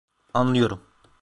Anlıyorum... 0.33 0.81